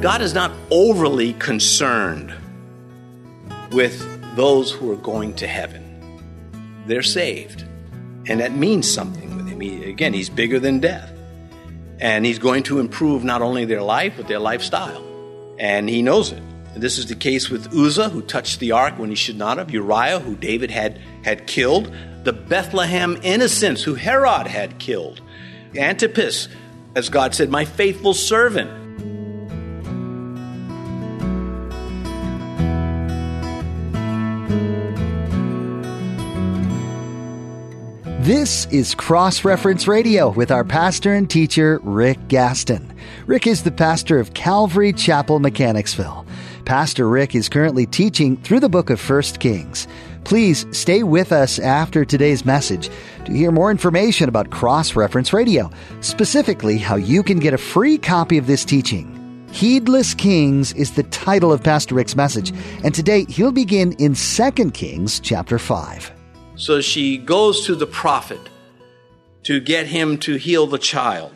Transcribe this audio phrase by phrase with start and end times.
[0.00, 2.32] God is not overly concerned
[3.70, 6.82] with those who are going to heaven.
[6.86, 7.64] They're saved.
[8.26, 9.60] And that means something with him.
[9.60, 11.12] He, again, he's bigger than death.
[11.98, 15.04] And he's going to improve not only their life, but their lifestyle.
[15.58, 16.42] And he knows it.
[16.72, 19.58] And this is the case with Uzzah, who touched the ark when he should not
[19.58, 25.20] have, Uriah, who David had, had killed, the Bethlehem innocents, who Herod had killed,
[25.76, 26.48] Antipas,
[26.94, 28.79] as God said, my faithful servant.
[38.30, 42.94] This is Cross Reference Radio with our pastor and teacher, Rick Gaston.
[43.26, 46.24] Rick is the pastor of Calvary Chapel, Mechanicsville.
[46.64, 49.88] Pastor Rick is currently teaching through the book of 1 Kings.
[50.22, 52.88] Please stay with us after today's message
[53.24, 55.68] to hear more information about Cross Reference Radio,
[56.00, 59.48] specifically how you can get a free copy of this teaching.
[59.50, 62.52] Heedless Kings is the title of Pastor Rick's message,
[62.84, 66.19] and today he'll begin in 2 Kings chapter 5.
[66.60, 68.50] So she goes to the prophet
[69.44, 71.32] to get him to heal the child.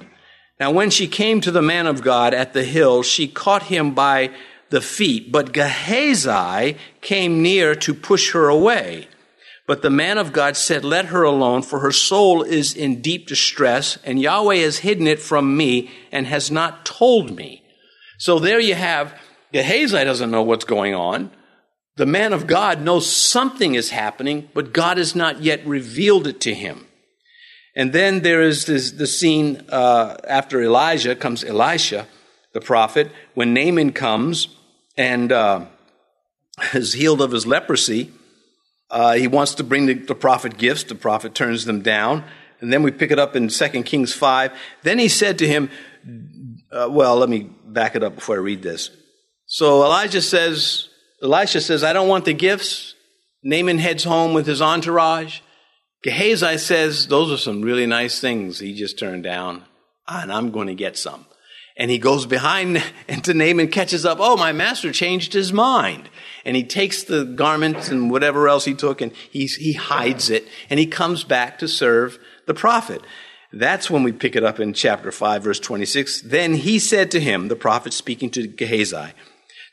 [0.61, 3.95] Now, when she came to the man of God at the hill, she caught him
[3.95, 4.33] by
[4.69, 9.09] the feet, but Gehazi came near to push her away.
[9.67, 13.27] But the man of God said, Let her alone, for her soul is in deep
[13.27, 17.63] distress, and Yahweh has hidden it from me and has not told me.
[18.19, 19.19] So there you have
[19.55, 21.31] Gehazi doesn't know what's going on.
[21.97, 26.41] The man of God knows something is happening, but God has not yet revealed it
[26.43, 26.87] to him.
[27.77, 32.07] And then there is this, the scene uh, after Elijah comes Elisha,
[32.53, 34.49] the prophet, when Naaman comes
[34.97, 35.67] and uh,
[36.75, 38.13] is healed of his leprosy.
[38.91, 40.85] Uh, he wants to bring the, the, prophet gifts.
[40.85, 42.25] The prophet turns them down.
[42.61, 44.53] And then we pick it up in 2 Kings 5.
[44.83, 45.69] Then he said to him,
[46.71, 48.91] uh, well, let me back it up before I read this.
[49.47, 50.89] So Elijah says,
[51.23, 52.95] Elisha says, I don't want the gifts.
[53.43, 55.41] Naaman heads home with his entourage.
[56.03, 59.65] Gehazi says, Those are some really nice things he just turned down,
[60.07, 61.27] and I'm going to get some.
[61.77, 64.19] And he goes behind and to Naaman catches up.
[64.21, 66.09] Oh, my master changed his mind.
[66.45, 70.47] And he takes the garments and whatever else he took and he, he hides it
[70.71, 73.03] and he comes back to serve the prophet.
[73.53, 76.23] That's when we pick it up in chapter 5, verse 26.
[76.23, 79.13] Then he said to him, the prophet speaking to Gehazi,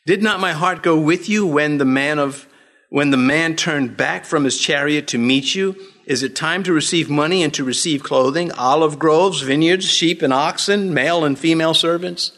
[0.05, 2.47] did not my heart go with you when the man of
[2.89, 5.77] when the man turned back from his chariot to meet you?
[6.05, 10.33] Is it time to receive money and to receive clothing, olive groves, vineyards, sheep and
[10.33, 12.33] oxen, male and female servants?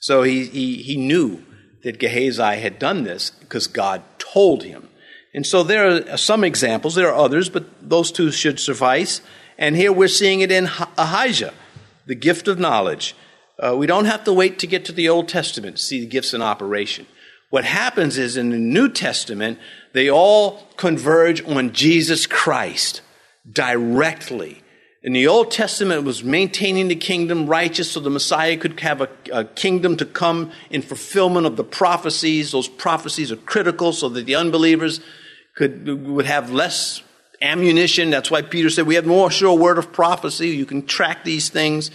[0.00, 1.44] So he, he, he knew
[1.82, 4.88] that Gehazi had done this because God told him.
[5.34, 9.20] And so there are some examples, there are others, but those two should suffice.
[9.58, 11.52] And here we're seeing it in Ahijah,
[12.06, 13.14] the gift of knowledge.
[13.58, 16.06] Uh, we don't have to wait to get to the Old Testament to see the
[16.06, 17.06] gifts in operation.
[17.50, 19.58] What happens is in the New Testament,
[19.92, 23.00] they all converge on Jesus Christ
[23.50, 24.62] directly.
[25.02, 29.00] In the Old Testament, it was maintaining the kingdom righteous so the Messiah could have
[29.00, 32.50] a, a, kingdom to come in fulfillment of the prophecies.
[32.50, 35.00] Those prophecies are critical so that the unbelievers
[35.54, 37.04] could, would have less
[37.40, 38.10] ammunition.
[38.10, 40.48] That's why Peter said, we have more sure word of prophecy.
[40.48, 41.92] You can track these things.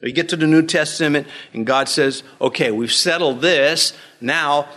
[0.00, 3.92] You get to the New Testament, and God says, okay, we've settled this.
[4.20, 4.68] Now,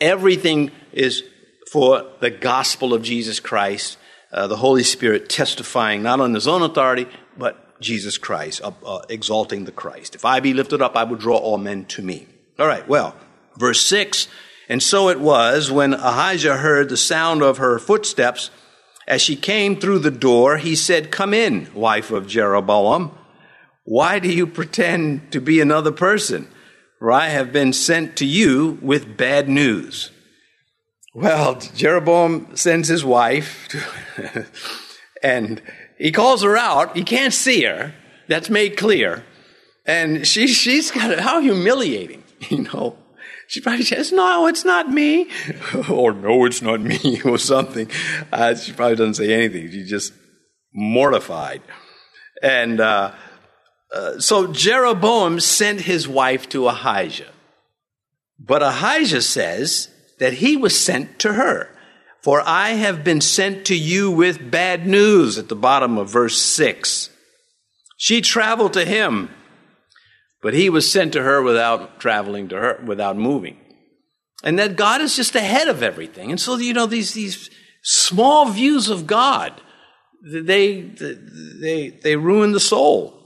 [0.00, 1.22] everything is
[1.70, 3.98] for the gospel of Jesus Christ,
[4.32, 7.06] uh, the Holy Spirit testifying not on his own authority,
[7.36, 10.14] but Jesus Christ, uh, uh, exalting the Christ.
[10.14, 12.26] If I be lifted up, I will draw all men to me.
[12.58, 13.14] All right, well,
[13.58, 14.28] verse 6
[14.70, 18.50] And so it was when Ahijah heard the sound of her footsteps.
[19.06, 23.10] As she came through the door, he said, Come in, wife of Jeroboam.
[23.84, 26.48] Why do you pretend to be another person?
[26.98, 30.10] For I have been sent to you with bad news.
[31.14, 34.46] Well, Jeroboam sends his wife, to,
[35.22, 35.60] and
[35.98, 36.96] he calls her out.
[36.96, 37.92] He can't see her.
[38.28, 39.24] That's made clear.
[39.84, 41.18] And she, she's got, it.
[41.18, 42.96] how humiliating, you know.
[43.48, 45.28] She probably says, no, it's not me.
[45.90, 47.90] or no, it's not me, or something.
[48.32, 49.70] Uh, she probably doesn't say anything.
[49.70, 50.14] She's just
[50.72, 51.60] mortified.
[52.42, 53.12] And, uh,
[53.92, 57.30] uh, so Jeroboam sent his wife to Ahijah.
[58.38, 61.68] But Ahijah says that he was sent to her.
[62.22, 66.40] For I have been sent to you with bad news at the bottom of verse
[66.40, 67.10] 6.
[67.96, 69.30] She traveled to him,
[70.40, 73.58] but he was sent to her without traveling to her, without moving.
[74.44, 76.30] And that God is just ahead of everything.
[76.30, 77.50] And so, you know, these, these
[77.82, 79.60] small views of God,
[80.24, 83.21] they, they, they ruin the soul.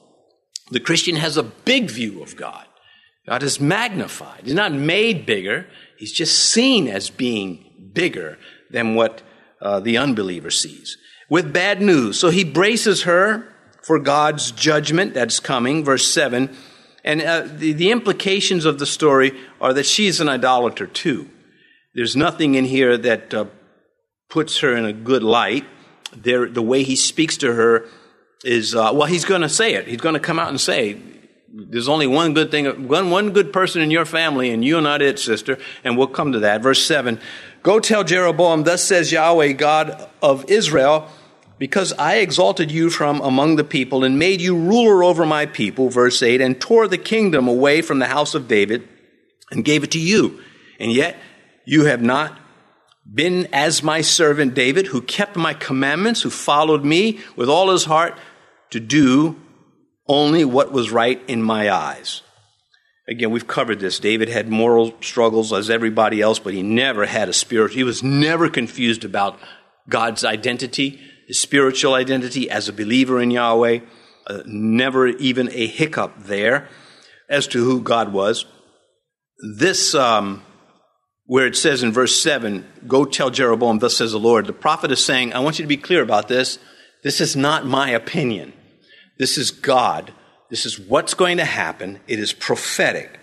[0.70, 2.66] The Christian has a big view of God.
[3.26, 4.42] God is magnified.
[4.44, 5.66] He's not made bigger.
[5.98, 8.38] He's just seen as being bigger
[8.70, 9.22] than what
[9.60, 10.96] uh, the unbeliever sees.
[11.28, 12.18] With bad news.
[12.18, 13.52] So he braces her
[13.82, 16.54] for God's judgment that's coming, verse 7.
[17.04, 21.30] And uh, the, the implications of the story are that she's an idolater too.
[21.94, 23.46] There's nothing in here that uh,
[24.28, 25.64] puts her in a good light.
[26.14, 27.88] There, the way he speaks to her
[28.44, 29.86] is, uh, well, he's going to say it.
[29.86, 31.00] He's going to come out and say,
[31.48, 35.00] there's only one good thing, one, one good person in your family, and you're not
[35.00, 35.58] it, sister.
[35.84, 36.62] And we'll come to that.
[36.62, 37.18] Verse 7
[37.62, 41.08] Go tell Jeroboam, thus says Yahweh, God of Israel,
[41.58, 45.88] because I exalted you from among the people and made you ruler over my people,
[45.88, 48.86] verse 8, and tore the kingdom away from the house of David
[49.50, 50.40] and gave it to you.
[50.78, 51.16] And yet
[51.64, 52.38] you have not
[53.12, 57.84] been as my servant David, who kept my commandments, who followed me with all his
[57.84, 58.18] heart
[58.70, 59.36] to do
[60.08, 62.22] only what was right in my eyes.
[63.08, 64.00] Again, we've covered this.
[64.00, 67.72] David had moral struggles as everybody else, but he never had a spirit.
[67.72, 69.38] He was never confused about
[69.88, 73.80] God's identity, his spiritual identity as a believer in Yahweh.
[74.26, 76.68] Uh, never even a hiccup there
[77.28, 78.44] as to who God was.
[79.56, 80.42] This, um,
[81.26, 84.92] where it says in verse 7, go tell Jeroboam, thus says the Lord, the prophet
[84.92, 86.58] is saying, I want you to be clear about this.
[87.02, 88.52] This is not my opinion.
[89.18, 90.12] This is God.
[90.50, 92.00] This is what's going to happen.
[92.06, 93.18] It is prophetic.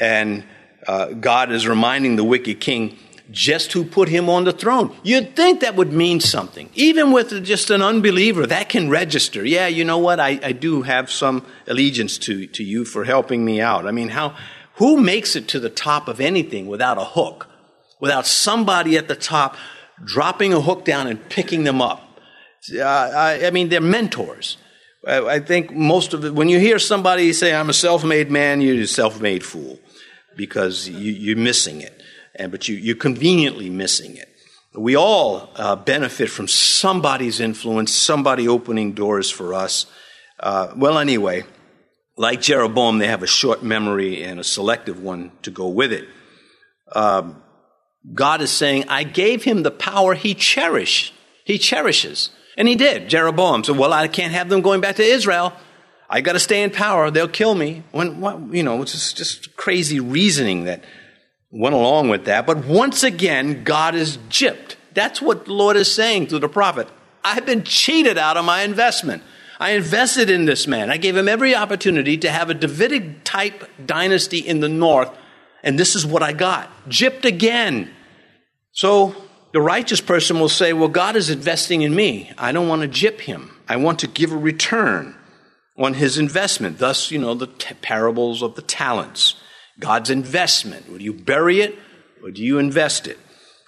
[0.00, 0.44] And
[0.86, 2.98] uh, God is reminding the wicked king
[3.30, 4.94] just who put him on the throne.
[5.02, 6.68] You'd think that would mean something.
[6.74, 9.44] Even with just an unbeliever, that can register.
[9.44, 10.20] Yeah, you know what?
[10.20, 13.86] I, I do have some allegiance to, to you for helping me out.
[13.86, 14.36] I mean, how,
[14.76, 17.48] who makes it to the top of anything without a hook?
[18.00, 19.56] Without somebody at the top
[20.04, 22.20] dropping a hook down and picking them up?
[22.72, 24.56] Uh, I, I mean, they're mentors.
[25.06, 28.62] I think most of it, when you hear somebody say, I'm a self made man,
[28.62, 29.78] you're a self made fool
[30.34, 32.02] because you, are missing it.
[32.34, 34.28] And, but you, you're conveniently missing it.
[34.74, 39.86] We all uh, benefit from somebody's influence, somebody opening doors for us.
[40.40, 41.44] Uh, well, anyway,
[42.16, 46.08] like Jeroboam, they have a short memory and a selective one to go with it.
[46.92, 47.42] Um,
[48.12, 51.14] God is saying, I gave him the power he cherished.
[51.44, 52.30] He cherishes.
[52.56, 53.08] And he did.
[53.08, 55.52] Jeroboam said, Well, I can't have them going back to Israel.
[56.08, 57.10] I got to stay in power.
[57.10, 57.82] They'll kill me.
[57.90, 60.84] When, what, you know, it's just, just crazy reasoning that
[61.50, 62.46] went along with that.
[62.46, 64.76] But once again, God is gypped.
[64.92, 66.88] That's what the Lord is saying through the prophet.
[67.24, 69.22] I've been cheated out of my investment.
[69.58, 70.90] I invested in this man.
[70.90, 75.10] I gave him every opportunity to have a Davidic type dynasty in the north,
[75.62, 76.70] and this is what I got.
[76.88, 77.90] Gypped again.
[78.72, 79.14] So
[79.52, 82.32] the righteous person will say, Well, God is investing in me.
[82.36, 83.56] I don't want to gyp him.
[83.68, 85.14] I want to give a return
[85.78, 86.78] on his investment.
[86.78, 89.36] Thus, you know, the t- parables of the talents.
[89.78, 90.90] God's investment.
[90.90, 91.78] Would you bury it
[92.22, 93.18] or do you invest it?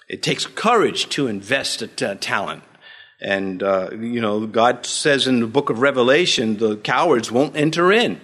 [0.07, 2.63] It takes courage to invest a t- talent.
[3.19, 7.91] And, uh, you know, God says in the book of Revelation, the cowards won't enter
[7.91, 8.21] in.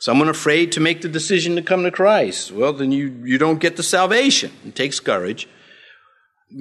[0.00, 2.52] Someone afraid to make the decision to come to Christ.
[2.52, 4.52] Well, then you, you don't get the salvation.
[4.64, 5.48] It takes courage.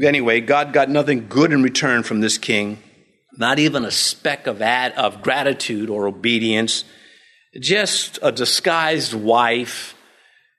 [0.02, 2.80] Anyway, God got nothing good in return from this king,
[3.38, 6.84] not even a speck of, ad, of gratitude or obedience,
[7.60, 9.96] just a disguised wife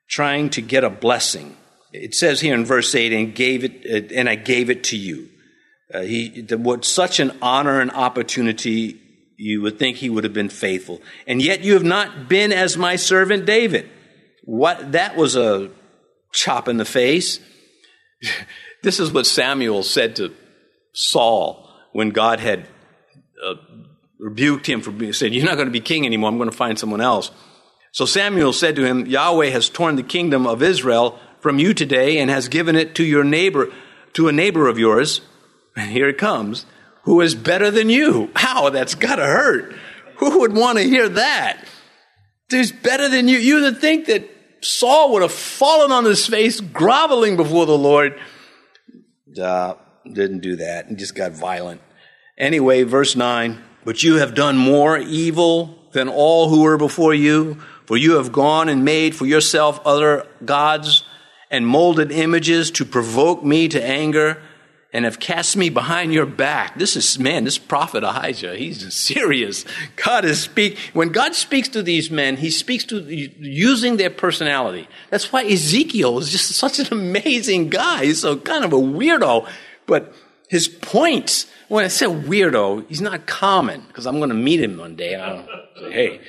[0.07, 1.55] trying to get a blessing.
[1.91, 5.27] It says here in verse 8, and, gave it, and I gave it to you.
[5.93, 8.99] Uh, he, what such an honor and opportunity,
[9.37, 11.01] you would think he would have been faithful.
[11.25, 13.89] And yet you have not been as my servant David.
[14.43, 15.71] What, that was a
[16.31, 17.39] chop in the face.
[18.81, 20.33] This is what Samuel said to
[20.93, 22.65] Saul when God had
[23.45, 23.55] uh,
[24.19, 26.29] rebuked him for being, said, You're not going to be king anymore.
[26.29, 27.29] I'm going to find someone else.
[27.91, 32.19] So Samuel said to him, Yahweh has torn the kingdom of Israel from you today
[32.19, 33.69] and has given it to your neighbor,
[34.13, 35.21] to a neighbor of yours.
[35.79, 36.65] And here it comes,
[37.03, 38.29] who is better than you.
[38.35, 38.69] How?
[38.69, 39.75] That's got to hurt.
[40.17, 41.65] Who would want to hear that?
[42.51, 43.37] Who's better than you.
[43.37, 44.29] You would think that
[44.61, 48.19] Saul would have fallen on his face, groveling before the Lord.
[49.41, 51.81] Uh, didn't do that and just got violent.
[52.37, 57.61] Anyway, verse 9, but you have done more evil than all who were before you,
[57.85, 61.03] for you have gone and made for yourself other gods
[61.49, 64.41] and molded images to provoke me to anger
[64.91, 66.77] and have cast me behind your back.
[66.77, 69.63] This is, man, this prophet Ahijah, he's serious.
[69.95, 74.87] God is speak, when God speaks to these men, he speaks to using their personality.
[75.11, 78.05] That's why Ezekiel is just such an amazing guy.
[78.05, 79.47] He's so kind of a weirdo,
[79.85, 80.13] but
[80.47, 81.45] his points.
[81.67, 85.13] When I say weirdo, he's not common because I'm going to meet him one day.
[85.13, 86.21] And I don't say, hey,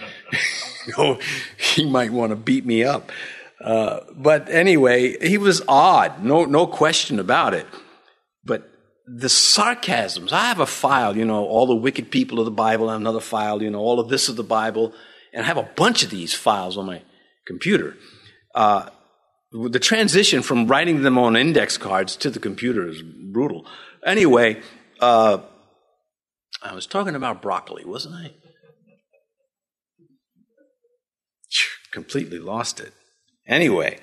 [0.99, 1.19] no,
[1.57, 3.11] he might want to beat me up.
[3.59, 7.67] Uh, but anyway, he was odd, no, no question about it.
[9.13, 12.89] The sarcasms, I have a file, you know, all the wicked people of the Bible,
[12.89, 14.93] I have another file, you know, all of this of the Bible,
[15.33, 17.03] and I have a bunch of these files on my
[17.47, 17.97] computer.
[18.55, 18.91] Uh,
[19.53, 23.67] the transition from writing them on index cards to the computer is brutal.
[24.05, 24.61] Anyway,
[25.01, 25.39] uh,
[26.63, 28.35] I was talking about broccoli, wasn't I?
[31.93, 32.93] Completely lost it.
[33.49, 33.99] Anyway,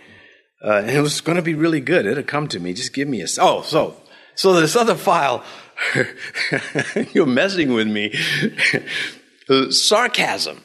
[0.61, 2.05] uh, it was going to be really good.
[2.05, 2.73] It'll come to me.
[2.73, 3.27] Just give me a.
[3.39, 3.95] Oh, so
[4.37, 5.43] so this other file.
[7.13, 8.13] you're messing with me.
[9.69, 10.63] sarcasm.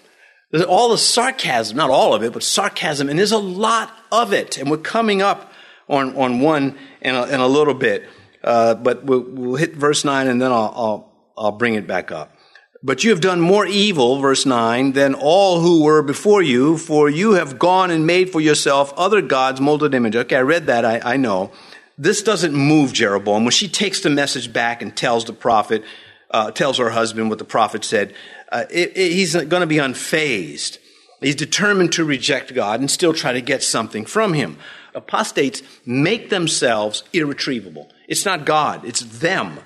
[0.69, 4.59] all the sarcasm, not all of it, but sarcasm, and there's a lot of it.
[4.59, 5.53] And we're coming up
[5.89, 8.09] on on one in a, in a little bit,
[8.45, 12.13] uh, but we'll, we'll, hit verse nine, and then I'll, I'll I'll bring it back
[12.13, 12.37] up.
[12.85, 17.09] But you have done more evil, verse 9, than all who were before you, for
[17.09, 20.17] you have gone and made for yourself other gods molded image.
[20.17, 21.53] Okay, I read that, I, I know.
[21.99, 23.45] This doesn't move Jeroboam.
[23.45, 25.85] When she takes the message back and tells the prophet,
[26.31, 28.15] uh, tells her husband what the prophet said,
[28.51, 30.79] uh, it, it, he's going to be unfazed.
[31.21, 34.59] He's determined to reject God and still try to get something from him.
[34.95, 37.91] Apostates make themselves irretrievable.
[38.09, 39.61] It's not God, it's them.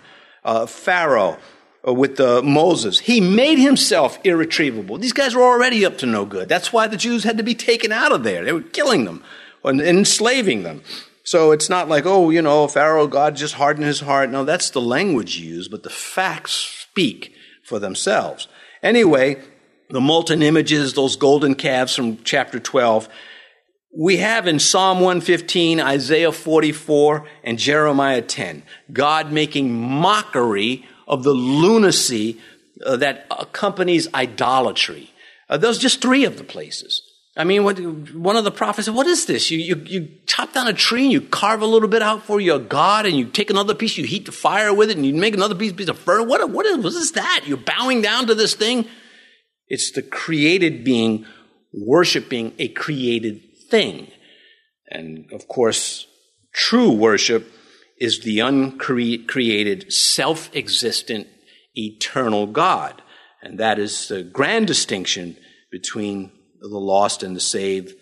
[0.45, 1.39] Uh, Pharaoh,
[1.87, 3.01] uh, with uh, Moses.
[3.01, 4.99] He made himself irretrievable.
[4.99, 6.49] These guys were already up to no good.
[6.49, 8.45] That's why the Jews had to be taken out of there.
[8.45, 9.23] They were killing them
[9.65, 10.83] and enslaving them.
[11.27, 14.31] So it's not like, oh, you know, Pharaoh, God just hardened his heart.
[14.31, 18.47] No, that's the language used, but the facts speak for themselves.
[18.81, 19.43] Anyway,
[19.91, 23.09] the molten images, those golden calves from chapter 12,
[23.99, 31.33] we have in Psalm 115, Isaiah 44, and Jeremiah 10, God making mockery of the
[31.33, 32.39] lunacy
[32.85, 35.11] uh, that accompanies idolatry.
[35.49, 37.03] Uh, those just three of the places.
[37.37, 37.79] I mean, what,
[38.15, 39.51] one of the prophets said, what is this?
[39.51, 42.41] You, you, you chop down a tree and you carve a little bit out for
[42.41, 45.13] your God and you take another piece, you heat the fire with it and you
[45.13, 46.23] make another piece, piece of fur.
[46.23, 47.45] What, what is, what is that?
[47.47, 48.87] You're bowing down to this thing?
[49.69, 51.27] It's the created being
[51.75, 54.11] worshiping a created thing.
[54.89, 56.07] And of course,
[56.55, 57.53] true worship
[57.99, 61.27] is the uncreated, self existent,
[61.75, 63.03] eternal God.
[63.43, 65.37] And that is the grand distinction
[65.71, 67.95] between the lost and the saved,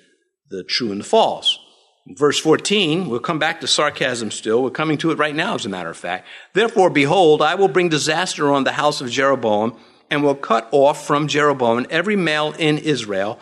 [0.50, 1.58] the true and the false.
[2.06, 4.62] Verse 14, we'll come back to sarcasm still.
[4.62, 6.26] We're coming to it right now, as a matter of fact.
[6.52, 9.78] Therefore, behold, I will bring disaster on the house of Jeroboam
[10.10, 13.38] and will cut off from Jeroboam every male in Israel,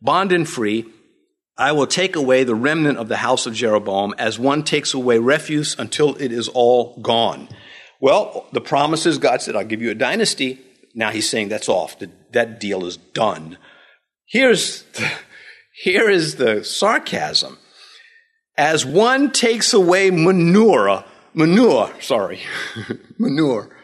[0.00, 0.86] bond and free,
[1.56, 5.18] I will take away the remnant of the house of Jeroboam as one takes away
[5.18, 7.48] refuse until it is all gone.
[8.00, 10.60] Well, the promises God said, I'll give you a dynasty.
[10.94, 11.96] Now he's saying that's off.
[12.32, 13.56] That deal is done.
[14.26, 15.10] Here's the,
[15.72, 17.58] here is the sarcasm.
[18.56, 21.04] As one takes away manure,
[21.34, 22.40] manure, sorry,
[23.18, 23.76] manure,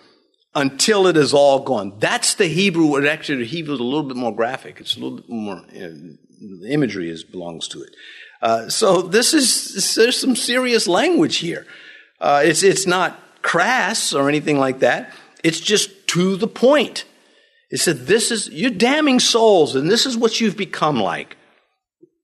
[0.55, 1.99] until it is all gone.
[1.99, 3.07] That's the Hebrew.
[3.07, 4.81] Actually, the Hebrew is a little bit more graphic.
[4.81, 5.63] It's a little bit more
[6.41, 7.95] the imagery is, belongs to it.
[8.43, 11.67] Uh, so this is there's some serious language here.
[12.21, 15.13] Uh, it's it's not crass or anything like that.
[15.45, 17.05] It's just to the point.
[17.71, 21.37] It said, "This is you're damning souls, and this is what you've become like: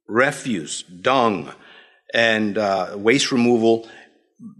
[0.06, 1.52] refuse, dung,
[2.12, 3.88] and uh, waste removal."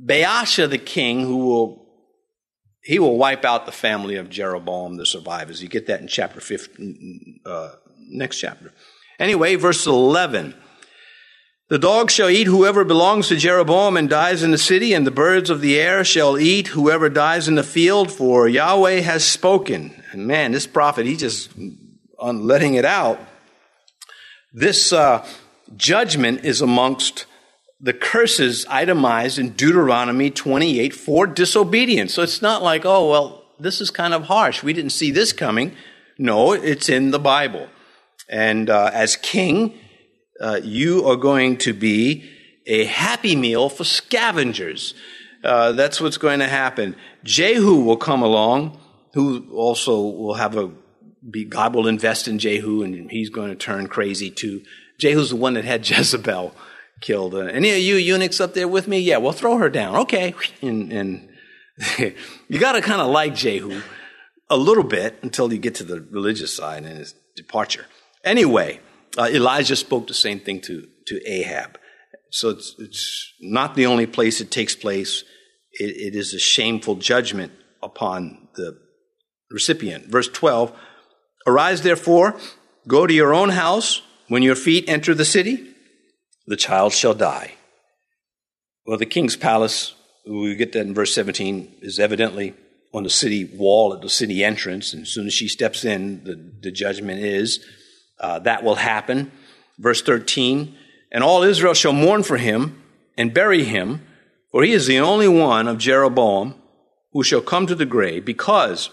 [0.03, 1.87] Baasha, the king, who will
[2.87, 5.61] he will wipe out the family of Jeroboam, the survivors.
[5.61, 7.73] You get that in chapter 15, uh,
[8.09, 8.73] next chapter.
[9.19, 10.55] Anyway, verse 11.
[11.69, 15.11] The dog shall eat whoever belongs to Jeroboam and dies in the city, and the
[15.11, 20.01] birds of the air shall eat whoever dies in the field, for Yahweh has spoken.
[20.13, 21.51] And man, this prophet, he's just
[22.21, 23.19] on letting it out.
[24.53, 25.27] This uh,
[25.77, 27.27] judgment is amongst
[27.81, 32.15] the curses itemized in Deuteronomy 28 for disobedience.
[32.15, 34.63] So it's not like, oh, well, this is kind of harsh.
[34.63, 35.75] We didn't see this coming.
[36.17, 37.69] No, it's in the Bible.
[38.29, 39.79] And uh, as king,
[40.41, 42.31] uh, you are going to be
[42.67, 44.95] a happy meal for scavengers.
[45.45, 46.97] Uh, that's what's going to happen.
[47.25, 48.81] Jehu will come along,
[49.15, 50.71] who also will have a
[51.29, 54.63] be, God will invest in Jehu, and he's going to turn crazy too.
[54.99, 56.55] Jehu's the one that had Jezebel
[57.01, 57.35] killed.
[57.35, 58.99] Uh, any of you eunuchs up there with me?
[59.01, 59.97] Yeah, we'll throw her down.
[59.97, 61.29] Okay, and, and
[62.49, 63.83] you got to kind of like Jehu
[64.49, 67.87] a little bit until you get to the religious side and his departure.
[68.25, 68.81] Anyway,
[69.17, 71.79] uh, Elijah spoke the same thing to, to Ahab.
[72.31, 75.25] So it's, it's not the only place it takes place.
[75.73, 78.79] it, it is a shameful judgment upon the
[79.51, 80.07] recipient.
[80.07, 80.73] Verse 12
[81.47, 82.37] Arise, therefore,
[82.89, 84.03] go to your own house.
[84.29, 85.73] When your feet enter the city,
[86.49, 87.55] the child shall die.
[88.85, 89.95] Well, the king's palace,
[90.29, 92.55] we get that in verse 17, is evidently
[92.93, 94.93] on the city wall at the city entrance.
[94.93, 97.65] And as soon as she steps in, the, the judgment is
[98.19, 99.31] uh, that will happen.
[99.79, 100.75] Verse 13,
[101.13, 102.83] and all Israel shall mourn for him
[103.17, 104.07] and bury him,
[104.51, 106.55] for he is the only one of Jeroboam
[107.13, 108.91] who shall come to the grave, because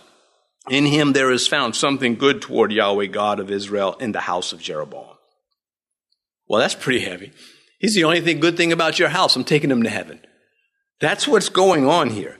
[0.69, 4.53] in him there is found something good toward Yahweh God of Israel in the house
[4.53, 5.15] of Jeroboam.
[6.47, 7.31] Well, that's pretty heavy.
[7.79, 9.35] He's the only thing, good thing about your house.
[9.35, 10.19] I'm taking him to heaven.
[10.99, 12.37] That's what's going on here.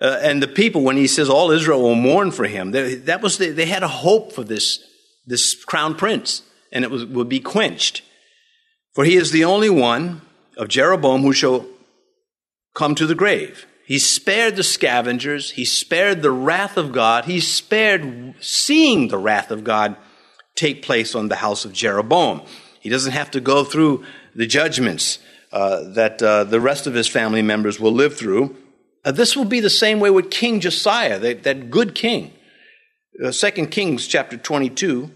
[0.00, 3.20] Uh, and the people, when he says all Israel will mourn for him, they, that
[3.20, 4.82] was the, they had a hope for this,
[5.28, 6.42] this crown prince,
[6.72, 8.02] and it was, would be quenched.
[8.94, 10.22] For he is the only one
[10.56, 11.66] of Jeroboam who shall
[12.74, 13.66] come to the grave.
[13.86, 15.52] He spared the scavengers.
[15.52, 17.26] He spared the wrath of God.
[17.26, 19.96] He spared seeing the wrath of God
[20.56, 22.42] take place on the house of Jeroboam.
[22.80, 24.04] He doesn't have to go through
[24.34, 25.18] the judgments
[25.52, 28.56] uh, that uh, the rest of his family members will live through.
[29.04, 32.32] Uh, this will be the same way with King Josiah, that, that good king.
[33.24, 35.10] Uh, 2 Kings chapter 22,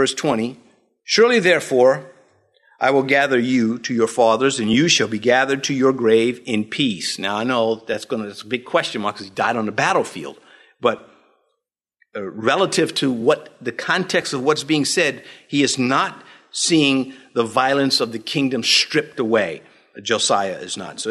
[0.00, 0.58] verse 20.
[1.04, 2.10] Surely, therefore,
[2.80, 6.40] I will gather you to your fathers, and you shall be gathered to your grave
[6.46, 7.18] in peace.
[7.18, 9.66] Now, I know that's going to, that's a big question mark because he died on
[9.66, 10.38] the battlefield.
[10.80, 11.06] But
[12.16, 17.44] uh, relative to what the context of what's being said, he is not seeing the
[17.44, 19.60] violence of the kingdom stripped away.
[20.02, 20.98] Josiah is not.
[20.98, 21.10] So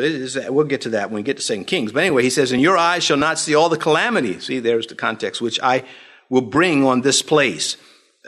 [0.50, 1.92] we'll get to that when we get to Second Kings.
[1.92, 4.88] But anyway, he says, "And your eyes shall not see all the calamity." See, there's
[4.88, 5.84] the context which I
[6.30, 7.78] will bring on this place.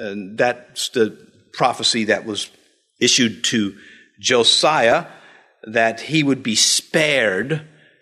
[0.01, 1.17] And that's the
[1.53, 2.49] prophecy that was
[2.99, 3.75] issued to
[4.19, 5.07] Josiah
[5.63, 7.61] that he would be spared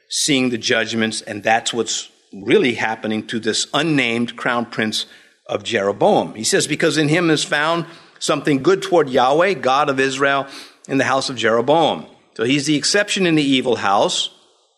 [0.10, 5.06] seeing the judgments, and that's what's really happening to this unnamed crown prince
[5.48, 6.36] of Jeroboam.
[6.36, 7.86] He says, Because in him is found
[8.20, 10.48] something good toward Yahweh, God of Israel,
[10.88, 12.06] in the house of Jeroboam.
[12.36, 14.30] So he's the exception in the evil house,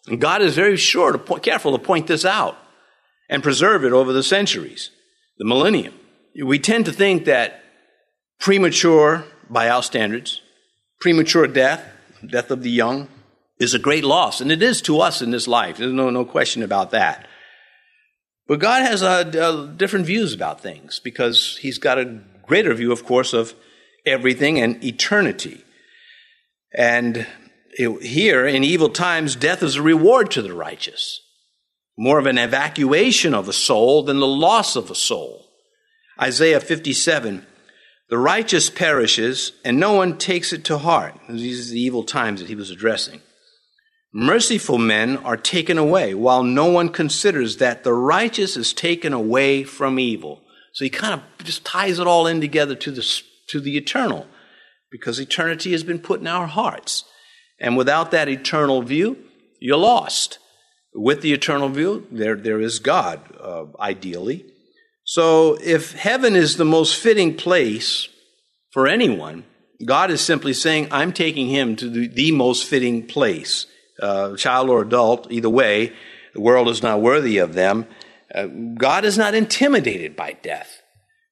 [0.07, 2.57] and God is very sure to point, careful to point this out
[3.29, 4.89] and preserve it over the centuries,
[5.37, 5.93] the millennium.
[6.35, 7.63] We tend to think that
[8.39, 10.41] premature by our standards.
[10.99, 11.83] Premature death,
[12.25, 13.07] death of the young,
[13.59, 15.77] is a great loss, and it is to us in this life.
[15.77, 17.27] There's no, no question about that.
[18.47, 19.01] But God has
[19.77, 23.53] different views about things because He's got a greater view, of course, of
[24.05, 25.63] everything and eternity.
[26.73, 27.27] And
[27.71, 31.21] it, here, in evil times, death is a reward to the righteous,
[31.97, 35.40] more of an evacuation of a soul than the loss of a soul.
[36.21, 37.47] Isaiah 57
[38.11, 41.15] the righteous perishes, and no one takes it to heart.
[41.29, 43.21] These are the evil times that he was addressing.
[44.13, 49.63] Merciful men are taken away, while no one considers that the righteous is taken away
[49.63, 50.41] from evil.
[50.73, 54.27] So he kind of just ties it all in together to the, to the eternal,
[54.91, 57.05] because eternity has been put in our hearts.
[57.61, 59.23] And without that eternal view,
[59.61, 60.37] you're lost.
[60.93, 64.51] With the eternal view, there, there is God, uh, ideally.
[65.11, 68.07] So if heaven is the most fitting place
[68.71, 69.43] for anyone,
[69.85, 73.65] God is simply saying, I'm taking him to the, the most fitting place.
[74.01, 75.91] Uh, child or adult, either way,
[76.33, 77.87] the world is not worthy of them.
[78.33, 80.81] Uh, God is not intimidated by death.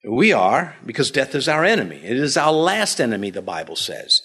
[0.06, 2.02] We are, because death is our enemy.
[2.04, 4.22] It is our last enemy, the Bible says.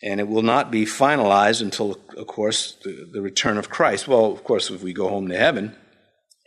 [0.00, 4.06] And it will not be finalized until, of course, the, the return of Christ.
[4.06, 5.74] Well, of course, if we go home to heaven,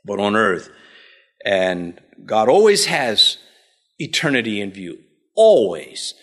[0.05, 0.69] but on earth.
[1.43, 3.37] And God always has
[3.99, 4.99] eternity in view.
[5.35, 6.13] Always.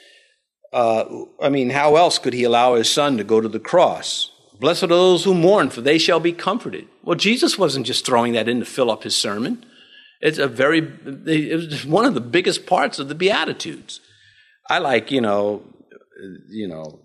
[0.72, 1.04] Uh,
[1.40, 4.30] I mean, how else could he allow his son to go to the cross?
[4.58, 6.86] Blessed are those who mourn, for they shall be comforted.
[7.02, 9.66] Well, Jesus wasn't just throwing that in to fill up his sermon.
[10.20, 14.00] It's a very, it was one of the biggest parts of the Beatitudes.
[14.70, 15.64] I like, you know,
[16.48, 17.00] you know,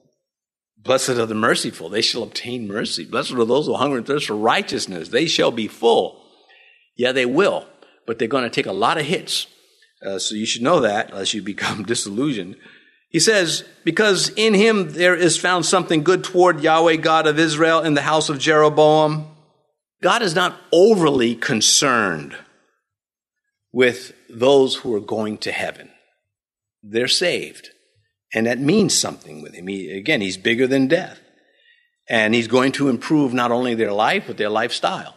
[0.77, 3.05] blessed are the merciful, they shall obtain mercy.
[3.05, 6.21] Blessed are those who hunger and thirst for righteousness, they shall be full.
[6.95, 7.65] Yeah, they will
[8.07, 9.45] but they're going to take a lot of hits.
[10.03, 12.55] Uh, so you should know that, unless you become disillusioned.
[13.09, 17.81] He says, Because in him there is found something good toward Yahweh God of Israel
[17.81, 19.27] in the house of Jeroboam.
[20.01, 22.35] God is not overly concerned
[23.71, 25.89] with those who are going to heaven.
[26.83, 27.69] They're saved.
[28.33, 29.67] And that means something with him.
[29.67, 31.19] He, again, he's bigger than death.
[32.09, 35.15] And he's going to improve not only their life, but their lifestyle.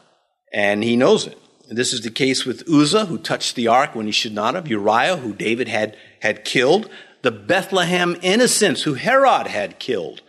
[0.53, 1.39] And he knows it.
[1.71, 4.67] This is the case with Uzzah, who touched the ark when he should not have,
[4.67, 6.91] Uriah, who David had, had killed,
[7.23, 10.23] the Bethlehem innocents, who Herod had killed,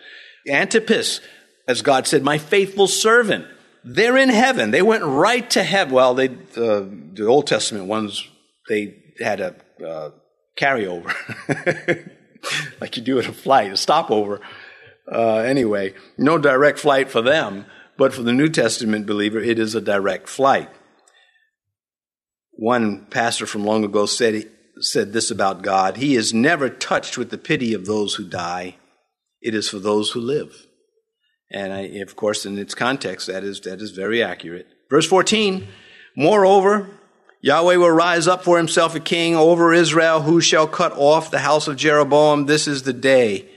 [0.48, 1.22] Antipas,
[1.68, 3.46] as God said, my faithful servant,
[3.84, 4.72] they're in heaven.
[4.72, 5.94] They went right to heaven.
[5.94, 8.28] Well, they, uh, the Old Testament ones,
[8.70, 10.12] they had a uh,
[10.58, 11.12] carryover,
[12.82, 14.42] like you do at a flight, a stopover.
[15.12, 17.66] Uh, anyway, no direct flight for them,
[17.98, 20.70] but for the New Testament believer, it is a direct flight.
[22.62, 24.48] One pastor from long ago said,
[24.82, 28.78] said this about God He is never touched with the pity of those who die,
[29.42, 30.68] it is for those who live.
[31.50, 34.68] And I, of course, in its context, that is, that is very accurate.
[34.92, 35.68] Verse 14,
[36.16, 36.88] moreover,
[37.42, 41.40] Yahweh will rise up for himself a king over Israel who shall cut off the
[41.40, 42.46] house of Jeroboam.
[42.46, 43.50] This is the day.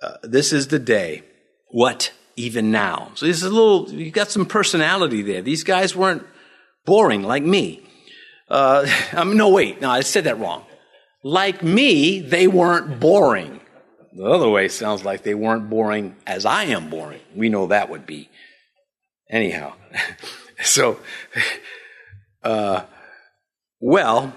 [0.00, 1.24] Uh, this is the day.
[1.72, 2.12] What?
[2.36, 3.10] Even now.
[3.16, 5.42] So this is a little, you got some personality there.
[5.42, 6.24] These guys weren't
[6.86, 7.82] boring like me.
[8.48, 8.86] Uh,
[9.24, 9.80] mean, no, wait.
[9.80, 10.64] No, I said that wrong.
[11.22, 13.60] Like me, they weren't boring.
[14.12, 17.20] The other way sounds like they weren't boring as I am boring.
[17.34, 18.28] We know that would be.
[19.30, 19.74] Anyhow,
[20.62, 20.98] so,
[22.42, 22.84] uh,
[23.80, 24.34] well,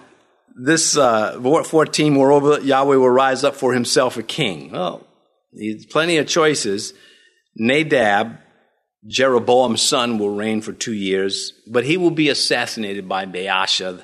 [0.55, 4.71] this uh, 14, moreover, Yahweh will rise up for himself a king.
[4.71, 5.07] Well,
[5.53, 6.93] he's plenty of choices.
[7.55, 8.37] Nadab,
[9.07, 14.03] Jeroboam's son, will reign for two years, but he will be assassinated by Baasha,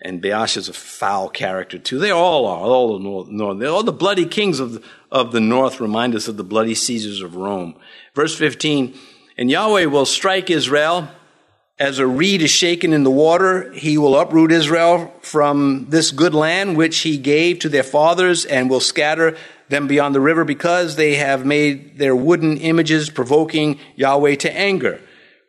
[0.00, 1.98] and Baasha's a foul character too.
[1.98, 2.60] They all are.
[2.60, 6.28] All the north, north all the bloody kings of the, of the north remind us
[6.28, 7.74] of the bloody Caesars of Rome.
[8.14, 8.96] Verse 15,
[9.36, 11.08] and Yahweh will strike Israel
[11.78, 13.72] as a reed is shaken in the water.
[13.72, 18.68] He will uproot Israel from this good land which he gave to their fathers and
[18.68, 19.36] will scatter
[19.68, 25.00] them beyond the river because they have made their wooden images provoking Yahweh to anger.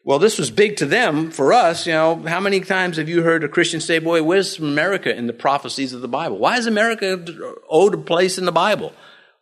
[0.04, 1.30] Well, this was big to them.
[1.30, 4.58] For us, you know, how many times have you heard a Christian say, Boy, where's
[4.58, 6.38] America in the prophecies of the Bible?
[6.38, 7.24] Why is America
[7.70, 8.94] owed a place in the Bible?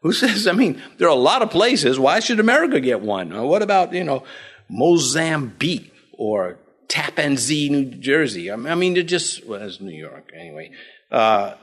[0.01, 1.99] Who says, I mean, there are a lot of places.
[1.99, 3.33] Why should America get one?
[3.33, 4.23] Or what about, you know,
[4.69, 8.51] Mozambique or Tappan Zee, New Jersey?
[8.51, 10.71] I mean, they're just, well, that's New York anyway.
[11.11, 11.53] Uh,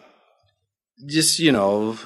[1.07, 1.98] just, you know,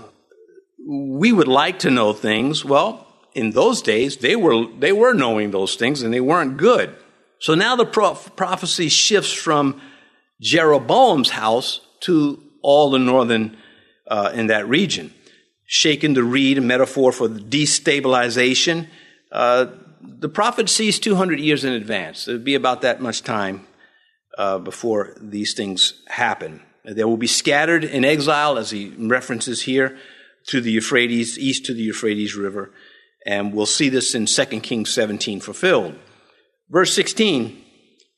[0.89, 2.65] we would like to know things.
[2.65, 6.97] Well, in those days, they were, they were knowing those things and they weren't good.
[7.41, 9.81] So now the prophecy shifts from
[10.41, 13.59] Jeroboam's house to all the northern
[14.07, 15.13] uh, in that region.
[15.67, 18.89] Shaken the reed, a metaphor for destabilization.
[19.31, 19.67] Uh,
[20.01, 22.27] the prophet sees 200 years in advance.
[22.27, 23.67] It would be about that much time
[24.39, 26.63] uh, before these things happen.
[26.85, 29.99] They will be scattered in exile, as he references here,
[30.49, 32.71] to the Euphrates, east to the Euphrates River.
[33.27, 35.97] And we'll see this in 2 Kings 17 fulfilled.
[36.71, 37.65] Verse 16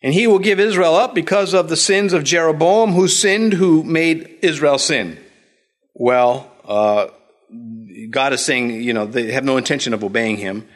[0.03, 3.83] And he will give Israel up because of the sins of Jeroboam, who sinned, who
[3.83, 5.19] made Israel sin.
[5.95, 7.09] Well, uh,
[8.11, 10.69] God is saying, you know, they have no intention of obeying him.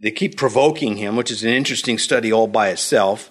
[0.00, 3.30] They keep provoking him, which is an interesting study all by itself.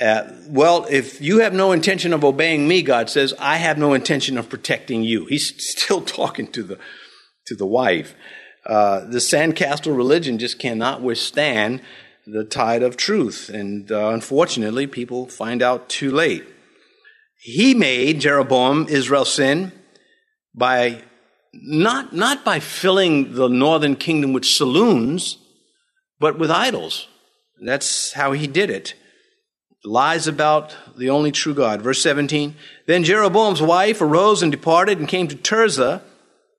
[0.00, 3.94] Uh, well, if you have no intention of obeying me, God says, I have no
[3.94, 5.26] intention of protecting you.
[5.26, 6.78] He's still talking to the,
[7.46, 8.14] to the wife.
[8.66, 11.80] Uh, the sandcastle religion just cannot withstand
[12.26, 13.50] the tide of truth.
[13.50, 16.44] And uh, unfortunately, people find out too late.
[17.42, 19.72] He made Jeroboam Israel sin
[20.54, 21.02] by
[21.52, 25.38] not, not by filling the northern kingdom with saloons,
[26.18, 27.06] but with idols.
[27.60, 28.94] That's how he did it.
[29.84, 31.82] Lies about the only true God.
[31.82, 32.54] Verse 17
[32.86, 36.02] Then Jeroboam's wife arose and departed and came to Tirzah.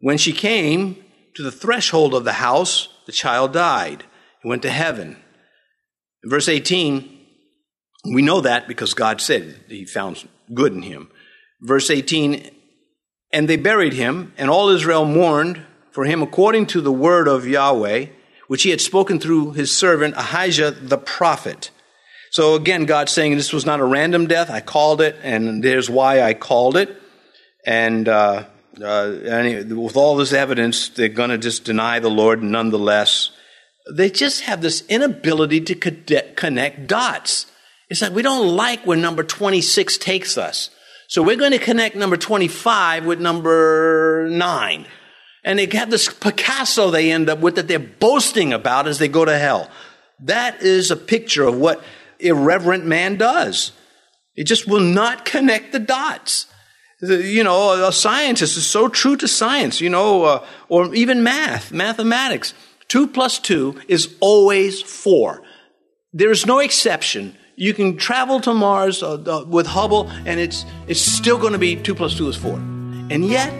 [0.01, 1.03] When she came,
[1.35, 4.03] to the threshold of the house, the child died.
[4.41, 5.17] He went to heaven.
[6.23, 7.11] In verse 18,
[8.13, 11.09] we know that because God said he found good in him.
[11.61, 12.49] Verse 18,
[13.33, 15.61] and they buried him, and all Israel mourned
[15.91, 18.07] for him according to the word of Yahweh,
[18.47, 21.71] which he had spoken through his servant Ahijah the prophet.
[22.35, 24.49] So again, God saying this was not a random death.
[24.49, 27.01] I called it, and there's why I called it.
[27.65, 28.43] And uh,
[28.81, 33.31] uh, and with all this evidence, they're going to just deny the Lord nonetheless.
[33.89, 35.75] They just have this inability to
[36.35, 37.45] connect dots.
[37.89, 40.71] It's like we don't like where number 26 takes us.
[41.07, 44.85] So we're going to connect number 25 with number 9.
[45.45, 49.07] And they have this Picasso they end up with that they're boasting about as they
[49.07, 49.71] go to hell.
[50.19, 51.81] That is a picture of what
[52.19, 53.71] irreverent man does.
[54.35, 56.47] It just will not connect the dots
[57.01, 61.71] you know, a scientist is so true to science, you know, uh, or even math,
[61.71, 62.53] mathematics.
[62.87, 65.41] Two plus two is always four.
[66.13, 67.35] There is no exception.
[67.55, 71.59] You can travel to Mars uh, uh, with Hubble, and it's it's still going to
[71.59, 72.55] be two plus two is four.
[72.55, 73.51] And yet,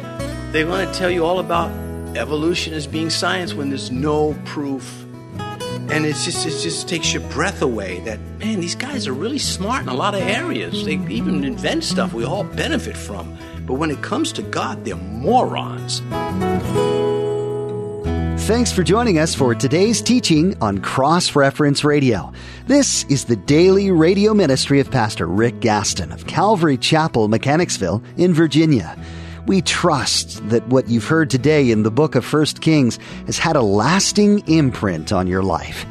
[0.52, 1.72] they're going to tell you all about
[2.18, 5.05] evolution as being science when there's no proof
[5.90, 9.40] And it's just it just takes your breath away that man, these guys are really
[9.40, 10.84] smart in a lot of areas.
[10.86, 13.38] They even invent stuff we all benefit from.
[13.66, 16.02] But when it comes to God, they're morons.
[18.46, 22.32] Thanks for joining us for today's teaching on Cross Reference Radio.
[22.68, 28.36] This is the daily radio ministry of Pastor Rick Gaston of Calvary Chapel, Mechanicsville, in
[28.36, 28.96] Virginia.
[29.46, 33.56] We trust that what you've heard today in the book of 1 Kings has had
[33.56, 35.86] a lasting imprint on your life.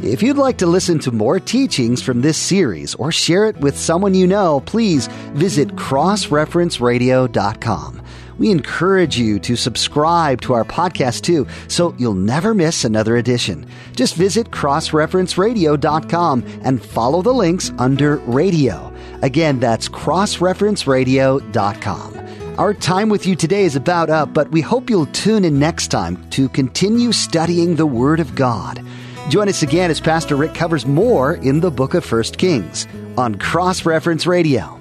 [0.00, 3.78] If you'd like to listen to more teachings from this series or share it with
[3.78, 8.02] someone you know, please visit crossreferenceradio.com.
[8.38, 13.64] We encourage you to subscribe to our podcast too, so you'll never miss another edition.
[13.94, 18.92] Just visit crossreferenceradio.com and follow the links under radio.
[19.22, 22.25] Again, that's crossreferenceradio.com.
[22.58, 25.88] Our time with you today is about up, but we hope you'll tune in next
[25.88, 28.82] time to continue studying the Word of God.
[29.28, 32.86] Join us again as Pastor Rick covers more in the book of 1 Kings
[33.18, 34.75] on Cross Reference Radio.